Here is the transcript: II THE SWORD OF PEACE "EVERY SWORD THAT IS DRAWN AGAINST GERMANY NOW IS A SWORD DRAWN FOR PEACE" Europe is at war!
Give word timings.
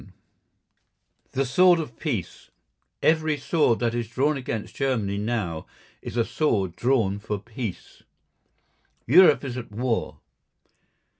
II 0.01 0.07
THE 1.33 1.45
SWORD 1.45 1.79
OF 1.79 1.95
PEACE 1.99 2.49
"EVERY 3.03 3.37
SWORD 3.37 3.77
THAT 3.77 3.93
IS 3.93 4.07
DRAWN 4.07 4.37
AGAINST 4.37 4.75
GERMANY 4.75 5.19
NOW 5.19 5.67
IS 6.01 6.17
A 6.17 6.25
SWORD 6.25 6.75
DRAWN 6.75 7.19
FOR 7.19 7.37
PEACE" 7.37 8.01
Europe 9.05 9.43
is 9.43 9.57
at 9.59 9.71
war! 9.71 10.17